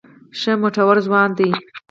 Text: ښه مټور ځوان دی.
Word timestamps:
ښه 0.39 0.53
مټور 0.61 0.97
ځوان 1.07 1.29
دی. 1.37 1.51